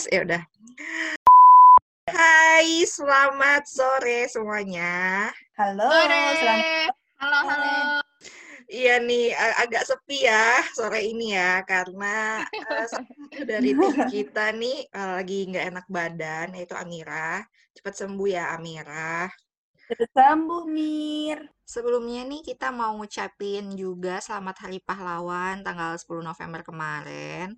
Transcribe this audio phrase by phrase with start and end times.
[0.00, 0.42] tes tes ya udah
[2.08, 5.28] Hai selamat sore semuanya
[5.60, 6.24] Halo, Sore.
[6.40, 6.64] selamat
[7.20, 7.76] Halo, halo.
[8.64, 12.48] Iya nih agak sepi ya sore ini ya karena
[12.88, 17.44] satu dari tim kita nih eh, lagi nggak enak badan yaitu Amira
[17.76, 19.28] cepat sembuh ya Amira
[19.90, 21.38] sembuh Mir.
[21.66, 27.54] Sebelumnya nih kita mau ngucapin juga selamat Hari Pahlawan tanggal 10 November kemarin.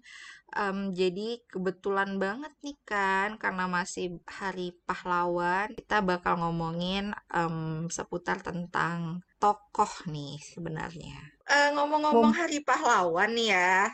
[0.53, 8.45] Em, jadi kebetulan banget nih kan karena masih Hari Pahlawan kita bakal ngomongin em, seputar
[8.45, 11.19] tentang tokoh nih sebenarnya.
[11.49, 13.91] Eh, ngomong-ngomong Hari Pahlawan nih ya,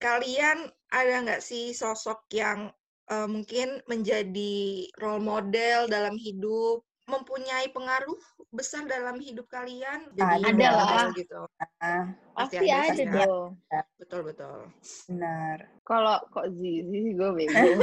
[0.00, 2.72] kalian ada nggak sih sosok yang
[3.12, 8.18] eh, mungkin menjadi role model dalam hidup, mempunyai pengaruh
[8.52, 10.12] besar dalam hidup kalian?
[10.12, 11.08] Jadi Ada lah.
[11.16, 11.40] gitu.
[11.80, 13.50] Ah, Pasti Pasti ada ada dong.
[13.96, 14.58] Betul betul.
[15.08, 15.58] benar.
[15.88, 17.68] Kalau kok Zizi gue bego.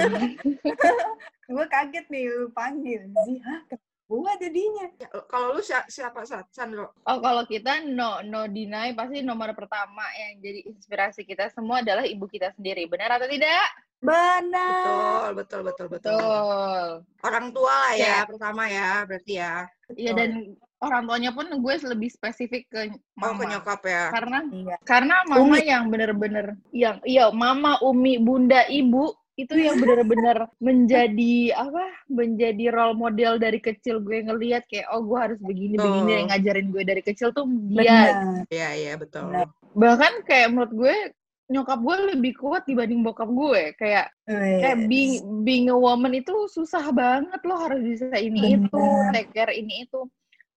[1.49, 3.09] Gue kaget nih lu panggil.
[3.25, 3.65] Zi, hah?
[4.09, 4.89] Gue jadinya.
[4.97, 6.97] Ya, kalau lu sia- siapa Sa- Sandro?
[6.99, 12.01] oh, kalau kita no no deny pasti nomor pertama yang jadi inspirasi kita semua adalah
[12.03, 12.83] ibu kita sendiri.
[12.83, 13.69] Benar atau tidak?
[14.01, 15.29] Benar.
[15.31, 16.17] Betul betul betul betul.
[16.17, 16.89] Betul.
[17.21, 18.19] Orang tua lah ya Ya.
[18.25, 19.53] pertama ya berarti ya.
[19.91, 20.29] Iya dan
[20.79, 22.79] orang tuanya pun gue lebih spesifik ke
[23.19, 23.51] Oh ke mama.
[23.51, 24.03] nyokap ya.
[24.09, 24.75] Karena Iya.
[24.83, 25.59] karena mama Umi.
[25.61, 32.97] yang bener-bener yang iya mama umi bunda ibu itu yang bener-bener menjadi apa menjadi role
[32.99, 36.17] model dari kecil gue ngelihat kayak oh gue harus begini begini Betul.
[36.19, 38.19] yang ngajarin gue dari kecil tuh dia.
[38.51, 39.31] Iya iya betul.
[39.31, 39.47] Benar.
[39.77, 40.95] bahkan kayak menurut gue
[41.49, 44.89] nyokap gue lebih kuat dibanding bokap gue kayak kayak Wes.
[44.89, 49.13] being being a woman itu susah banget lo harus bisa ini itu Bener.
[49.17, 50.05] take care ini itu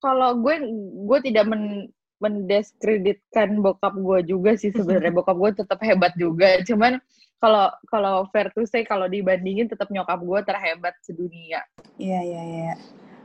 [0.05, 0.61] kalau gue
[1.09, 1.89] gue tidak men
[2.23, 7.03] mendiskreditkan bokap gue juga sih sebenarnya bokap gue tetap hebat juga cuman
[7.43, 11.67] kalau kalau fair to say kalau dibandingin tetap nyokap gue terhebat sedunia
[11.99, 12.75] Iya, iya, iya.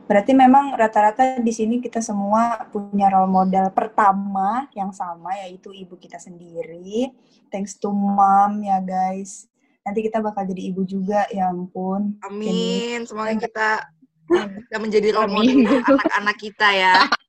[0.08, 6.00] Berarti memang rata-rata di sini kita semua punya role model pertama yang sama yaitu ibu
[6.00, 7.12] kita sendiri.
[7.52, 9.44] Thanks to mom ya guys.
[9.84, 12.16] Nanti kita bakal jadi ibu juga, ya ampun.
[12.24, 13.04] Amin.
[13.04, 13.68] Semoga kita
[14.64, 16.94] bisa menjadi role model anak-anak kita ya.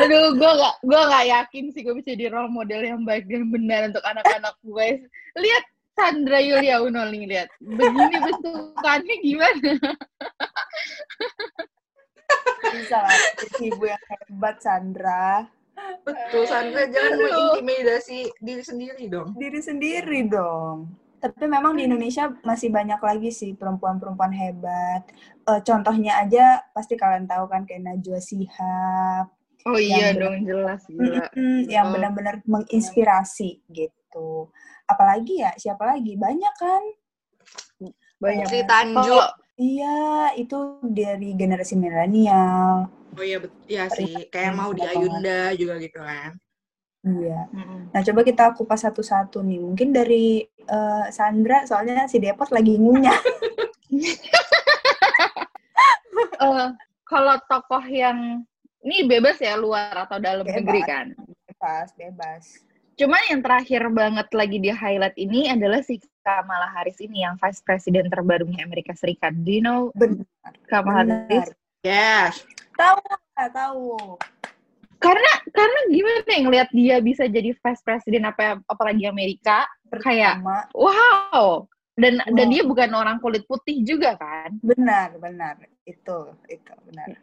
[0.00, 3.48] aduh gue gak gue gak yakin sih gue bisa jadi role model yang baik dan
[3.48, 4.86] benar untuk anak-anak gue
[5.38, 5.64] lihat
[5.98, 9.72] Sandra Yulia Uno nih lihat begini bentukannya gimana
[12.70, 13.18] Bisa lah,
[13.58, 15.42] ibu yang hebat Sandra.
[16.06, 17.24] Betul Sandra jangan Aduh.
[17.26, 19.34] mengintimidasi diri sendiri dong.
[19.34, 20.86] Diri sendiri dong.
[21.20, 25.04] Tapi memang di Indonesia masih banyak lagi sih perempuan-perempuan hebat.
[25.44, 29.26] Eh, contohnya aja pasti kalian tahu kan kayak Najwa Shihab.
[29.68, 31.92] oh iya Yang dong jelas gila Mm-mm, yang Oh.
[31.92, 34.48] benar-benar menginspirasi gitu.
[34.88, 36.16] Apalagi ya, siapa lagi?
[36.16, 36.82] Banyak kan?
[38.20, 39.04] banyak Putri Tanjung.
[39.04, 39.28] kalau
[39.60, 42.88] Iya, itu dari generasi milenial.
[43.12, 44.24] Oh iya bet- iya sih.
[44.32, 46.40] Kayak mau di Ayunda juga gitu kan.
[47.00, 47.48] Iya.
[47.48, 47.90] Mm-mm.
[47.96, 49.60] Nah, coba kita kupas satu-satu nih.
[49.60, 53.20] Mungkin dari eh, Sandra, soalnya si Depot lagi ngunyah.
[56.40, 56.68] Eh,
[57.04, 58.40] kalau tokoh yang
[58.80, 60.56] ini bebas ya luar atau dalam Bebas.
[60.56, 61.06] negeri kan
[61.44, 62.44] Bebas, bebas.
[62.96, 67.60] Cuman yang terakhir banget lagi di highlight ini adalah si Kamala Harris ini yang vice
[67.60, 69.36] president terbarunya Amerika Serikat.
[69.36, 70.24] Do you know Benar.
[70.68, 71.28] Kamala benar.
[71.28, 71.52] Harris?
[71.84, 72.44] Yes.
[72.76, 73.00] Tahu,
[73.36, 74.16] tahu.
[75.00, 79.64] Karena karena gimana ya ngelihat dia bisa jadi vice president apa apalagi Amerika
[80.04, 81.64] kayak Pertama, wow.
[82.00, 82.52] Dan dan Wow.
[82.54, 84.56] dia bukan orang kulit putih juga kan.
[84.60, 85.60] benar, benar.
[85.84, 87.16] Itu, itu benar.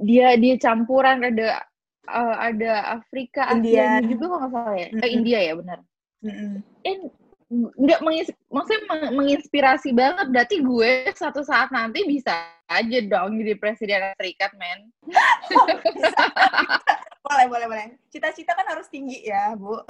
[0.00, 1.60] Dia dia campuran ada
[2.08, 4.08] eh, ada Afrika, Asia Indian.
[4.08, 4.86] juga kalau nggak salah ya.
[4.86, 5.12] Eh, Mm-mm.
[5.12, 5.78] India ya benar.
[6.24, 6.52] Mm-mm.
[6.84, 6.96] eh
[7.48, 12.32] nggak mengis maksudnya meng- menginspirasi banget berarti gue suatu saat nanti bisa
[12.68, 14.92] aja dong jadi presiden Serikat men
[17.28, 17.86] Boleh, boleh, boleh.
[18.08, 19.84] Cita-cita kan harus tinggi ya, Bu.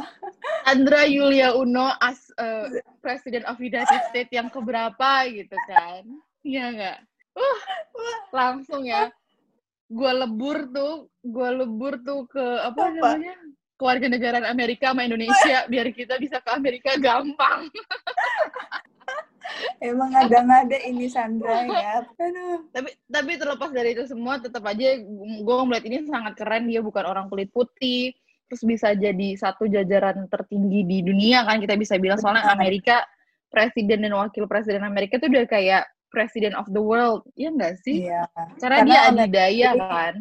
[0.67, 2.67] Andra Yulia Uno as uh,
[2.99, 6.03] President of United States yang keberapa gitu kan
[6.43, 6.99] iya nggak
[7.39, 7.59] uh
[8.33, 9.13] langsung ya
[9.89, 13.17] gue lebur tuh gue lebur tuh ke apa, Apa?
[13.17, 13.35] namanya
[13.79, 17.71] keluarga negara Amerika sama Indonesia biar kita bisa ke Amerika gampang
[19.81, 22.05] Emang ada-ada ini Sandra ya.
[22.05, 22.69] Aduh.
[22.69, 27.09] tapi tapi terlepas dari itu semua tetap aja gue ngeliat ini sangat keren dia bukan
[27.09, 28.13] orang kulit putih
[28.49, 32.45] terus bisa jadi satu jajaran tertinggi di dunia kan kita bisa bilang soalnya.
[32.53, 33.01] Amerika
[33.49, 38.05] presiden dan wakil presiden Amerika tuh udah kayak president of the world ya enggak sih
[38.05, 38.29] Iya.
[38.61, 40.15] karena, Karena dia adidaya kan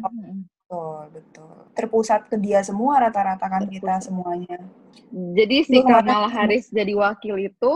[0.68, 1.56] Betul, betul.
[1.72, 4.60] Terpusat ke dia semua rata-rata kan kita semuanya.
[5.08, 7.72] jadi si Kamala Harris jadi wakil itu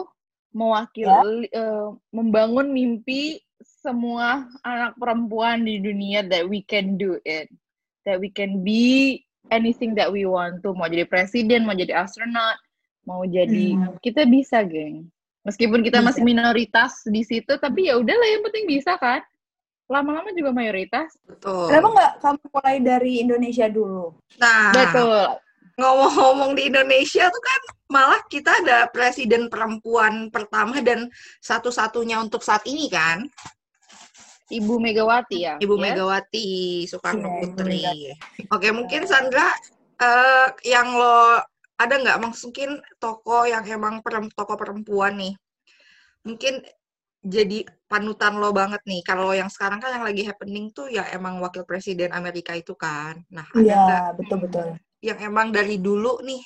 [0.53, 3.41] mewakili eh, membangun mimpi
[3.81, 7.49] semua anak perempuan di dunia that we can do it
[8.05, 12.59] that we can be anything that we want to mau jadi presiden mau jadi astronot
[13.09, 13.97] mau jadi Hmm.
[14.05, 15.09] kita bisa geng
[15.47, 16.07] meskipun kita Bisa.
[16.13, 19.25] masih minoritas di situ tapi ya udahlah yang penting bisa kan
[19.93, 21.69] lama-lama juga mayoritas Betul.
[21.69, 24.17] Kenapa nggak kamu mulai dari Indonesia dulu?
[24.41, 25.37] Nah, betul
[25.73, 31.09] ngomong-ngomong di Indonesia tuh kan malah kita ada presiden perempuan pertama dan
[31.41, 33.25] satu-satunya untuk saat ini kan,
[34.53, 35.83] Ibu Megawati ya Ibu Yes?
[35.83, 36.49] Megawati
[36.85, 37.81] Soekarno Iya, Ibu Putri.
[38.53, 39.49] Oke, mungkin Sandra
[39.97, 41.41] eh, yang lo
[41.81, 45.35] ada nggak mungkin toko yang emang perem, toko perempuan nih,
[46.23, 46.63] mungkin
[47.23, 49.01] jadi panutan lo banget nih.
[49.07, 53.23] Kalau yang sekarang kan yang lagi happening tuh ya emang wakil presiden Amerika itu kan.
[53.31, 53.87] Nah, ada Iya,
[54.19, 54.77] betul-betul.
[55.03, 56.43] yang emang dari dulu nih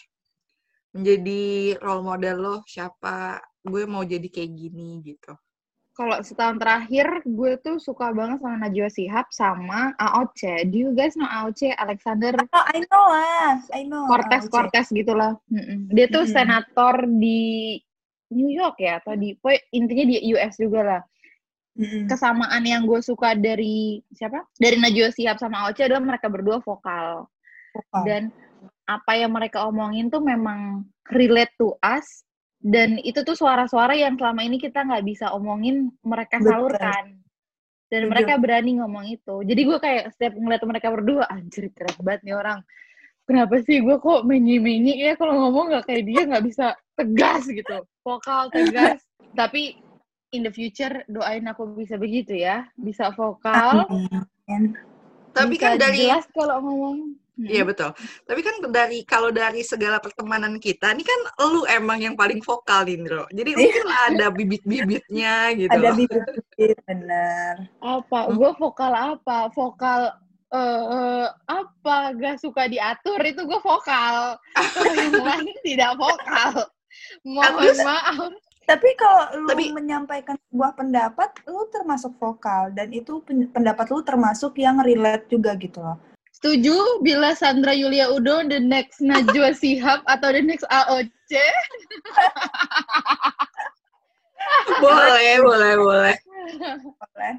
[0.97, 5.37] menjadi role model lo siapa gue mau jadi kayak gini gitu
[5.97, 10.69] kalau setahun terakhir gue tuh suka banget sama Najwa Shihab sama AOC.
[10.69, 11.73] Do you guys know AOC?
[11.73, 13.53] Alexander Oh, I know lah.
[13.73, 14.05] I know.
[14.05, 15.41] Cortez Cortez gitulah.
[15.49, 15.89] Mm-mm.
[15.89, 16.37] Dia tuh Mm-mm.
[16.37, 17.81] senator di
[18.33, 19.37] New York ya atau di
[19.71, 21.03] intinya di US juga lah.
[21.77, 22.09] Mm-mm.
[22.09, 24.49] Kesamaan yang gue suka dari siapa?
[24.57, 27.29] Dari Najwa Shihab sama AOC adalah mereka berdua vokal
[27.77, 28.03] Vokal.
[28.09, 28.23] dan
[28.89, 32.25] apa yang mereka omongin tuh memang relate to us
[32.63, 36.49] dan itu tuh suara-suara yang selama ini kita nggak bisa omongin mereka Betul.
[36.49, 37.05] salurkan
[37.87, 38.11] dan Setuju.
[38.11, 42.35] mereka berani ngomong itu jadi gue kayak setiap ngeliat mereka berdua anjir keren banget nih
[42.35, 42.59] orang
[43.29, 47.85] kenapa sih gue kok menyi-menyi ya kalau ngomong nggak kayak dia nggak bisa tegas gitu.
[48.03, 49.05] Vokal tegas.
[49.39, 49.77] Tapi
[50.35, 52.67] in the future doain aku bisa begitu ya.
[52.75, 53.87] Bisa vokal.
[53.87, 54.75] Amin.
[55.37, 57.13] tapi bisa kan dari jelas kalau ngomong.
[57.37, 57.93] Iya betul.
[58.25, 61.21] Tapi kan dari kalau dari segala pertemanan kita ini kan
[61.53, 67.69] lu emang yang paling vokal Indro jadi mungkin ada bibit-bibitnya gitu Ada bibit-bibit, bener.
[67.85, 68.33] apa?
[68.33, 68.41] Hmm?
[68.41, 69.53] gue vokal apa?
[69.53, 70.17] Vokal
[70.57, 71.97] eh eh, apa?
[72.17, 74.41] Gak suka diatur itu gue vokal.
[74.97, 76.65] Yang lain tidak vokal
[77.23, 77.81] mohon Terus?
[77.83, 78.33] maaf
[78.65, 84.03] Tapi kalau lu Tapi- menyampaikan sebuah pendapat, lu termasuk vokal dan itu pen- pendapat lu
[84.03, 85.95] termasuk yang relate juga gitu loh.
[86.33, 91.33] setuju bila Sandra Yulia Udo the next Najwa Shihab atau the next AOC
[94.79, 96.15] boleh boleh boleh
[96.77, 97.35] Boleh.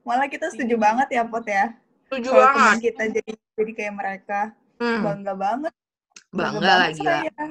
[0.00, 1.74] Malah kita setuju banget ya Pot ya.
[2.06, 4.40] setuju teman banget kita jadi jadi kayak mereka,
[4.76, 5.72] Hmm, bangga banget.
[6.30, 7.46] bangga banget lagi lah saya.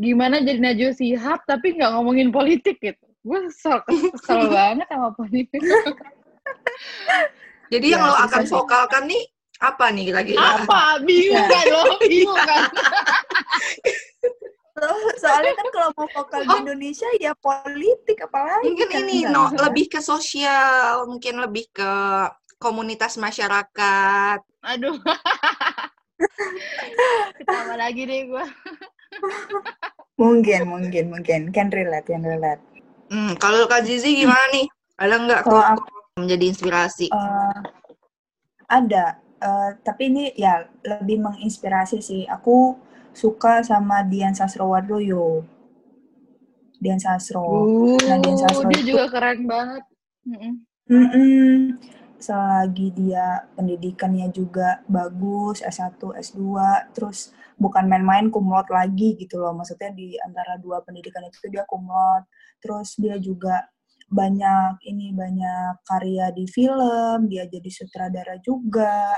[0.00, 3.04] Gimana jadi Najwa Shihab tapi nggak ngomongin politik gitu.
[3.20, 5.60] Gue kesel, kesel banget sama politik.
[7.68, 8.50] Jadi yang Ya, lo susah akan sih.
[8.50, 9.22] vokalkan nih
[9.60, 10.80] apa nih kira-kira apa?
[11.04, 11.44] Bingung Ya.
[11.46, 11.82] kan lo?
[12.08, 12.62] Bingung kan?
[14.72, 18.64] So- Soalnya kan kalau mau vokal di Indonesia ya politik apalagi.
[18.64, 21.92] mungkin kan, ini no lebih ke sosial mungkin lebih ke
[22.56, 24.40] komunitas masyarakat.
[24.66, 24.96] Aduh.
[27.36, 28.44] Ketawa lagi deh gue
[30.20, 31.40] Mungkin, mungkin, mungkin.
[31.48, 32.60] Can relate, can relate.
[33.08, 34.68] hmm, kalau Kak Zizi gimana nih
[35.00, 35.88] ada nggak Kalau aku
[36.20, 37.56] menjadi inspirasi eh,
[38.68, 39.04] ada,
[39.40, 42.22] eh, tapi ini ya lebih menginspirasi sih.
[42.28, 42.76] Aku
[43.16, 45.42] suka sama Dian Sastrowardoyo.
[46.80, 47.68] Dian Sastro.
[48.08, 49.84] Nah, Dian Sastro dia itu- juga keren banget
[50.24, 50.52] Mm-mm.
[50.88, 51.80] Mm-mm.
[52.20, 56.40] Selagi dia pendidikannya juga bagus, S1, S2,
[56.92, 59.52] terus bukan main-main kumlot lagi gitu loh.
[59.52, 62.24] Maksudnya di antara dua pendidikan itu dia kumlot.
[62.64, 63.68] Terus dia juga
[64.10, 69.14] banyak ini banyak karya di film, dia jadi sutradara juga.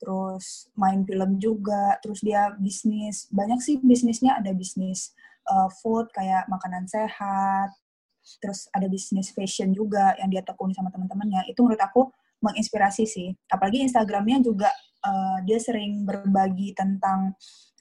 [0.00, 3.28] Terus main film juga, terus dia bisnis.
[3.28, 5.12] Banyak sih bisnisnya, ada bisnis
[5.50, 7.68] uh, food kayak makanan sehat,
[8.38, 12.12] terus ada bisnis fashion juga yang dia tekuni sama teman-temannya itu menurut aku
[12.44, 14.70] menginspirasi sih apalagi Instagramnya juga
[15.02, 17.34] eh, dia sering berbagi tentang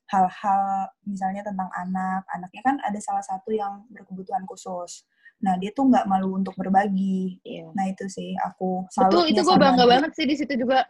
[0.09, 5.05] hal-hal misalnya tentang anak anaknya kan ada salah satu yang berkebutuhan khusus
[5.39, 7.71] nah dia tuh nggak malu untuk berbagi Iya.
[7.71, 9.91] nah itu sih aku Betul, itu gue bangga dia.
[9.95, 10.83] banget sih di situ juga.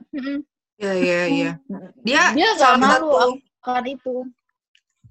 [0.80, 1.52] Iya iya iya.
[2.02, 4.16] Dia, Dia nggak salah malu satu akan itu.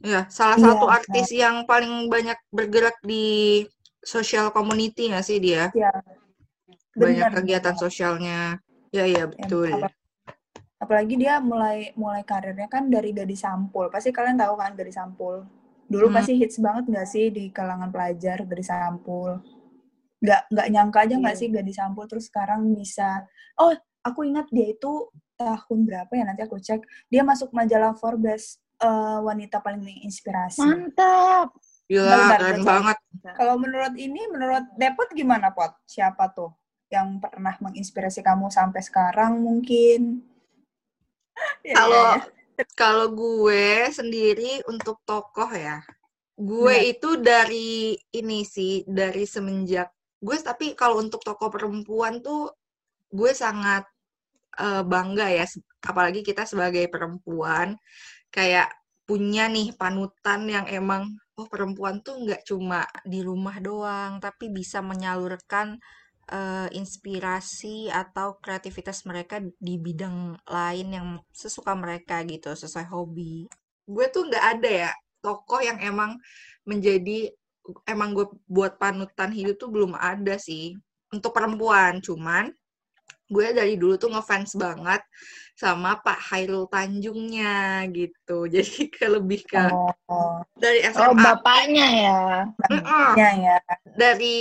[0.02, 0.96] ya salah Iya, satu benar.
[0.98, 3.62] artis yang paling banyak bergerak di
[4.02, 5.68] social community nggak sih dia?
[5.70, 5.92] ya
[6.98, 8.58] Banyak benar kegiatan sosialnya.
[8.90, 9.70] Ya iya Ya, betul.
[9.70, 9.94] apa-
[10.78, 15.42] apalagi dia mulai mulai karirnya kan dari gadis sampul pasti kalian tahu kan gadis sampul
[15.90, 16.16] dulu Hmm.
[16.22, 19.42] pasti hits banget nggak sih di kalangan pelajar gadis sampul
[20.18, 21.40] nggak nggak nyangka aja nggak Iya.
[21.42, 23.26] sih gadis sampul terus sekarang bisa
[23.58, 28.58] oh aku ingat dia itu tahun berapa ya nanti aku cek dia masuk majalah Forbes
[28.78, 31.54] eh, wanita paling menginspirasi Mantap.
[31.88, 32.96] Gila, Bentar, keren banget.
[33.32, 35.72] Kalau menurut ini, menurut Depot gimana, Pot?
[35.88, 36.52] Siapa tuh
[36.92, 40.20] yang pernah menginspirasi kamu sampai sekarang mungkin?
[41.66, 42.22] Ya, kalau ya,
[42.58, 42.64] ya.
[42.78, 45.82] kalau gue sendiri untuk tokoh ya,
[46.38, 46.92] gue Benar.
[46.92, 52.50] itu dari ini sih, dari semenjak gue tapi kalau untuk tokoh perempuan tuh
[53.14, 53.86] gue sangat
[54.58, 55.46] uh, bangga ya,
[55.86, 57.78] apalagi kita sebagai perempuan
[58.34, 58.68] kayak
[59.08, 64.84] punya nih panutan yang emang oh perempuan tuh nggak cuma di rumah doang tapi bisa
[64.84, 65.80] menyalurkan
[66.32, 73.48] uh, inspirasi atau kreativitas mereka di bidang lain yang sesuka mereka gitu sesuai hobi
[73.88, 74.92] gue tuh nggak ada ya
[75.24, 76.20] tokoh yang emang
[76.68, 77.32] menjadi
[77.88, 80.76] emang gue buat panutan hidup tuh belum ada sih
[81.08, 82.52] untuk perempuan cuman
[83.28, 85.04] gue dari dulu tuh ngefans banget
[85.52, 88.48] sama Pak Hairul Tanjungnya gitu.
[88.54, 89.68] Jadi ke lebih ke
[90.08, 90.40] oh.
[90.56, 91.12] dari SMA.
[91.12, 92.20] Oh, bapaknya ya.
[92.72, 93.10] Mm -mm.
[93.20, 93.56] ya, ya.
[93.98, 94.38] Dari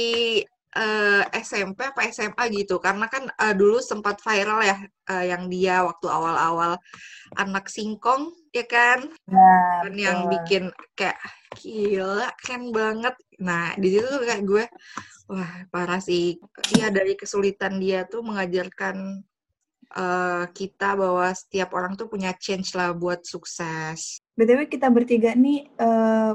[0.78, 2.78] uh, eh, SMP apa SMA gitu.
[2.78, 4.78] Karena kan uh, dulu sempat viral ya
[5.10, 6.78] uh, yang dia waktu awal-awal
[7.36, 9.10] anak singkong ya kan.
[9.26, 9.58] Ya,
[9.90, 11.18] yang bikin kayak
[11.58, 13.16] gila keren banget.
[13.42, 14.66] Nah, di situ tuh kayak gue
[15.34, 16.38] wah parah sih.
[16.78, 19.26] Iya dari kesulitan dia tuh mengajarkan
[19.96, 24.20] uh, kita bahwa setiap orang tuh punya change lah buat sukses.
[24.36, 26.34] BTW kita bertiga nih uh,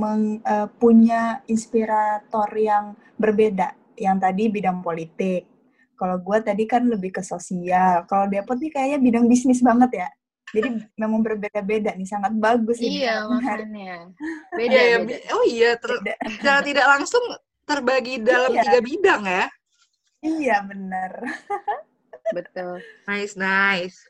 [0.00, 3.76] meng, uh, punya inspirator yang berbeda.
[3.94, 5.46] Yang tadi bidang politik.
[5.94, 8.02] Kalau gue tadi kan lebih ke sosial.
[8.10, 10.08] Kalau Depot nih kayaknya bidang bisnis banget ya.
[10.54, 10.68] Jadi
[11.00, 13.06] memang berbeda-beda nih, sangat bagus ini.
[13.06, 14.10] Iya, makanya.
[14.58, 15.16] Beda, ya, beda.
[15.34, 16.54] Oh iya, ter beda.
[16.62, 17.24] tidak langsung
[17.64, 18.62] terbagi dalam iya.
[18.66, 19.44] tiga bidang ya.
[20.24, 21.12] Iya, benar.
[22.32, 22.80] Betul.
[23.04, 24.00] Nice, nice.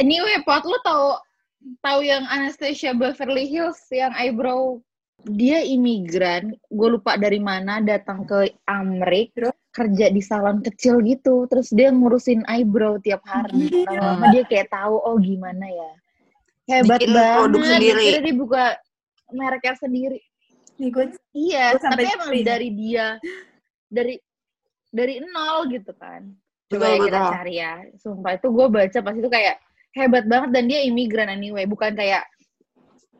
[0.00, 1.20] Anyway, Pot, lo tau
[1.84, 4.80] tahu yang Anastasia Beverly Hills yang eyebrow
[5.28, 11.70] dia imigran, gue lupa dari mana datang ke Amerika kerja di salon kecil gitu terus
[11.70, 14.18] dia ngurusin eyebrow tiap hari yeah.
[14.34, 15.90] dia kayak tahu oh gimana ya
[16.74, 18.02] hebat Bikin banget produk sendiri.
[18.02, 18.64] Akhirnya dia buka
[19.30, 20.18] mereknya sendiri
[21.30, 23.06] iya gue tapi emang dari dia
[23.86, 24.18] dari
[24.90, 26.26] dari nol gitu kan
[26.70, 27.72] coba ya kita cari ya.
[27.98, 29.56] Sumpah itu gue baca pas itu kayak
[29.98, 32.22] hebat banget dan dia imigran anyway bukan kayak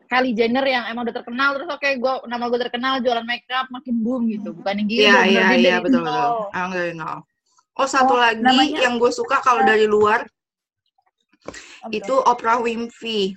[0.07, 3.67] Kylie Jenner yang emang udah terkenal terus oke okay, gue nama gue terkenal jualan makeup
[3.71, 4.55] makin boom gitu.
[4.55, 6.51] Bukan yang gitu iya iya iya betul betul.
[6.55, 7.19] emang dari nol
[7.79, 10.27] oh satu oh, lagi namanya, yang gue suka kalau dari luar
[11.87, 12.03] okay.
[12.03, 13.33] itu Oprah Winfrey.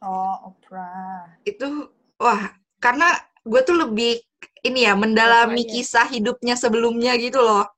[0.00, 1.34] Oh Oprah.
[1.42, 3.10] Itu wah karena
[3.42, 4.22] gue tuh lebih
[4.64, 7.68] ini ya mendalami oh, kisah hidupnya sebelumnya gitu loh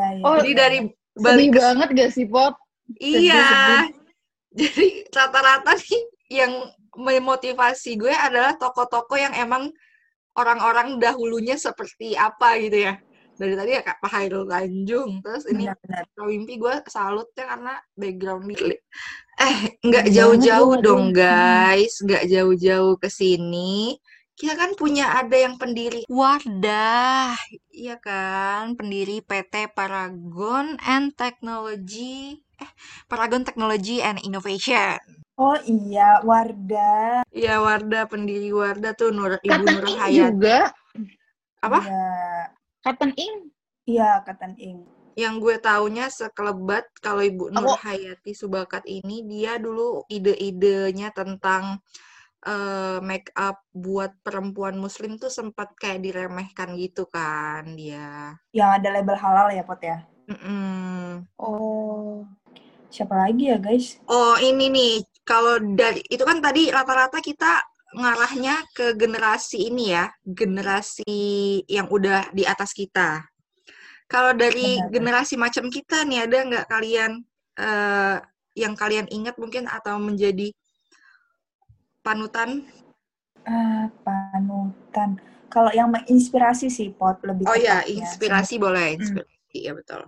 [0.00, 0.22] ya, ya.
[0.24, 0.78] oh jadi dari
[1.20, 1.60] balik ke...
[1.60, 2.56] banget gak sih Pot
[2.96, 3.86] iya.
[4.50, 6.02] Jadi rata-rata nih
[6.42, 6.52] yang
[6.98, 9.70] memotivasi gue adalah toko-toko yang emang
[10.34, 12.98] orang-orang dahulunya seperti apa gitu ya.
[13.38, 15.70] Dari tadi ya Kak Pak Hairul Tanjung terus ini
[16.18, 18.44] Mimpi gue salut ya karena background
[19.40, 22.02] eh nggak jauh-jauh dong guys.
[22.02, 23.96] Nggak jauh-jauh ke sini
[24.40, 27.36] kita kan punya ada yang pendiri Wardah
[27.76, 32.70] iya kan pendiri PT Paragon and Technology eh
[33.04, 34.96] Paragon Technology and Innovation
[35.40, 37.24] Oh iya, Wardah.
[37.32, 40.36] Iya, Wardah pendiri Wardah tuh Nur Ibu Nur Hayat.
[40.36, 40.68] juga.
[41.64, 41.80] Apa?
[41.80, 42.04] Iya.
[42.84, 43.48] Katan Ing.
[43.88, 44.84] Iya, Katan Ing.
[45.16, 47.80] Yang gue taunya sekelebat kalau Ibu Nur oh.
[47.80, 51.80] Hayati Subakat ini dia dulu ide-idenya tentang
[52.46, 58.36] uh, make up buat perempuan muslim tuh sempat kayak diremehkan gitu kan dia.
[58.54, 59.98] Yang ada label halal ya, Pot ya?
[60.30, 61.06] Mm -mm.
[61.40, 62.24] Oh.
[62.90, 64.02] Siapa lagi ya, guys?
[64.10, 70.10] Oh, ini nih kalau dari itu kan tadi rata-rata kita ngarahnya ke generasi ini ya,
[70.22, 73.26] generasi yang udah di atas kita.
[74.10, 74.90] Kalau dari Benar.
[74.90, 77.22] generasi macam kita nih ada nggak kalian
[77.62, 78.18] uh,
[78.58, 80.50] yang kalian ingat mungkin atau menjadi
[82.00, 82.66] panutan?
[83.44, 85.16] Uh, panutan.
[85.50, 87.48] Kalau yang menginspirasi sih pot lebih.
[87.48, 88.62] Oh ya, inspirasi ya.
[88.62, 89.66] boleh, inspirasi hmm.
[89.66, 90.02] ya betul.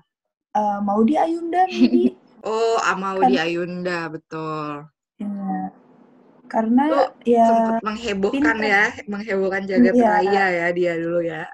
[0.53, 2.15] Uh, Maudi Ayunda, Maudi.
[2.47, 4.87] oh, Amaudi kan, Ayunda, betul.
[5.19, 5.73] Ya.
[6.53, 8.61] Karena Tuh, ya sempat menghebohkan pintar.
[8.61, 10.05] ya, menghebohkan jagat ya.
[10.05, 11.49] raya ya dia dulu ya.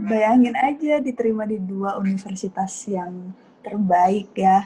[0.00, 4.64] Bayangin aja diterima di dua universitas yang terbaik ya.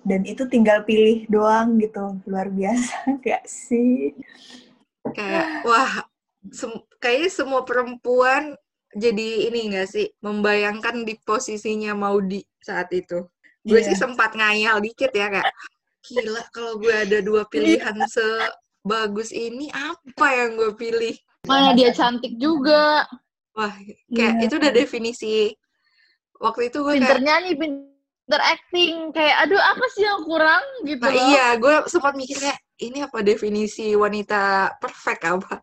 [0.00, 2.16] Dan itu tinggal pilih doang gitu.
[2.24, 4.16] Luar biasa gak sih?
[5.12, 6.04] Kayak wah,
[6.52, 8.56] sem kayaknya semua perempuan
[8.96, 13.28] jadi ini gak sih membayangkan di posisinya Maudi saat itu.
[13.60, 13.92] Gue yeah.
[13.92, 15.52] sih sempat ngayal dikit ya kak
[16.00, 21.14] gila kalau gue ada dua pilihan sebagus ini apa yang gue pilih
[21.48, 23.08] Mana dia cantik juga.
[23.56, 23.72] Wah,
[24.12, 24.44] kayak Iya.
[24.44, 25.56] itu udah definisi.
[26.36, 27.89] Waktu itu gue kayak, Pinter nyanyi, pinter
[28.38, 29.10] acting.
[29.10, 31.26] Kayak aduh apa sih yang kurang gitu nah loh.
[31.26, 35.58] iya, gue sempat mikirnya ini apa definisi wanita perfect apa?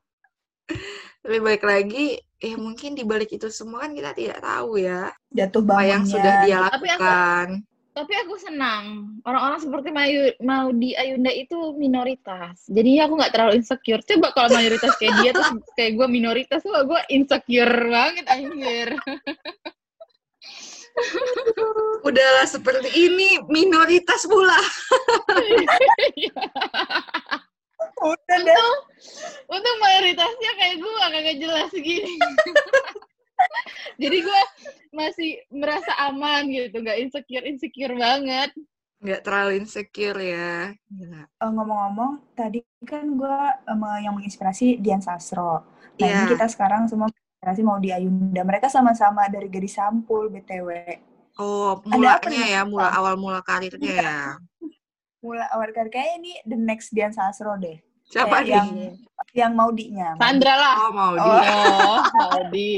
[1.24, 5.64] Tapi balik lagi, ya mungkin di balik itu semua kan kita tidak tahu ya Jatuh
[5.64, 7.48] apa yang sudah dia Tapi aku- lakukan.
[7.98, 9.10] Tapi aku senang.
[9.26, 12.62] Orang-orang seperti Mayu, Maudi Ayunda itu minoritas.
[12.70, 14.06] Jadinya aku nggak terlalu insecure.
[14.06, 15.50] Coba kalau mayoritas kayak dia terus
[15.82, 18.94] kayak gue minoritas, wah gue insecure banget anjir.
[22.08, 24.56] Udahlah seperti ini minoritas pula.
[27.98, 28.72] Udah deh.
[29.48, 32.16] Untuk mayoritasnya kayak gue kagak jelas gini.
[34.02, 34.42] Jadi gue
[34.94, 38.50] masih merasa aman gitu, nggak insecure insecure banget.
[38.98, 40.74] Nggak terlalu insecure ya.
[40.90, 41.22] Gila.
[41.28, 43.38] Eh, ngomong-ngomong, tadi kan gue
[44.02, 45.66] yang menginspirasi Dian Sastro.
[45.98, 46.32] Nah ini Iya.
[46.34, 48.42] kita sekarang semua menginspirasi mau di Ayunda.
[48.42, 50.70] Mereka sama-sama dari gadis sampul BTW.
[51.38, 52.50] Oh, mulanya nih?
[52.58, 54.20] ya, mula awal mula karirnya ya.
[55.22, 57.78] Mulai awal karir kayaknya ini the next Dian Sastro deh.
[58.08, 58.92] Siapa Kayak yang nih?
[59.36, 60.16] yang Maudinya.
[60.18, 60.76] Sandra lah.
[60.82, 61.22] Oh, mau di.
[61.22, 61.38] Oh.
[61.38, 62.72] Oh, Maudi.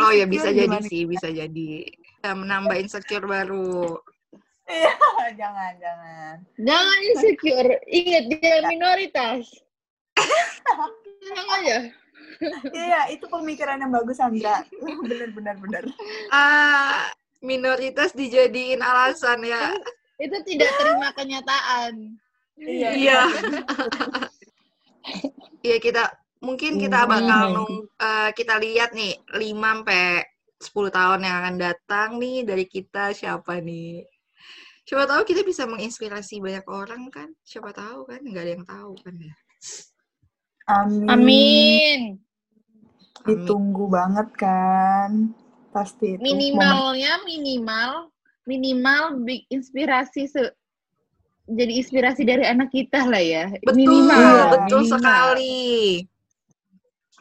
[0.00, 0.88] Oh ya bisa jadi gimana?
[0.88, 1.84] sih, bisa jadi.
[2.24, 4.00] Ya, menambah insecure baru.
[4.68, 4.92] Iya,
[5.40, 6.34] jangan, jangan.
[6.56, 7.72] Jangan insecure.
[7.88, 9.44] Ingat dia minoritas.
[11.28, 11.78] Tenang aja.
[12.70, 14.62] Iya, itu pemikiran yang bagus Sandra.
[15.08, 15.82] bener, bener, bener.
[16.28, 17.08] Ah,
[17.40, 19.72] minoritas dijadiin alasan ya.
[20.18, 22.18] Itu tidak terima kenyataan.
[22.58, 22.88] Iya.
[22.94, 23.20] Iya.
[25.58, 26.06] Iya kita
[26.38, 27.10] mungkin kita Hmm.
[27.10, 30.22] bakal nung, eh, kita lihat nih 5 sampai
[30.60, 34.04] 10 tahun yang akan datang nih dari kita siapa nih.
[34.84, 37.28] Siapa tahu kita bisa menginspirasi banyak orang kan?
[37.42, 38.20] Siapa tahu kan?
[38.22, 39.34] Nggak ada yang tahu kan ya.
[40.68, 41.08] Amin.
[41.08, 41.08] Amin.
[41.08, 42.00] Amin.
[43.24, 45.32] Ditunggu banget kan.
[45.68, 46.20] Pasti itu.
[46.20, 47.92] momen- Minimalnya minimal
[48.44, 50.40] minimal big inspirasi se
[51.44, 53.48] jadi inspirasi dari anak kita lah ya.
[53.60, 54.16] Betul, Minimal.
[54.16, 54.92] Iya, betul minimal.
[54.92, 55.58] sekali.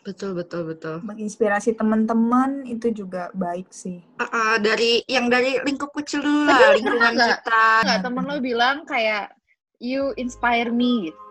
[0.03, 0.95] Betul, betul, betul.
[1.03, 3.99] menginspirasi teman-teman itu juga baik sih.
[4.15, 7.63] Ah, ah, dari yang dari lingkup kecil dulu lah, lingkungan kita.
[7.83, 9.35] Enggak, temen lo bilang kayak
[9.83, 11.26] you inspire me gitu.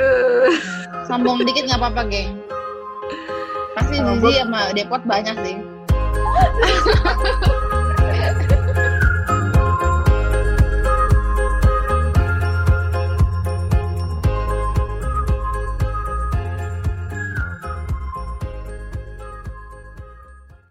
[1.08, 2.30] Sombong dikit nggak apa-apa, geng.
[3.78, 5.56] Pasti Zizi sama Depot banyak sih.